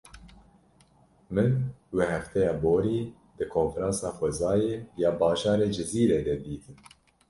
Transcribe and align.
Min, 1.35 1.53
we 1.97 2.03
hefteya 2.13 2.53
borî 2.63 2.99
di 3.37 3.45
konferansa 3.55 4.09
xwezayê 4.17 4.77
ya 5.01 5.11
bajarê 5.21 5.67
Cizîrê 5.77 6.19
de 6.27 6.35
dîtin. 6.43 6.77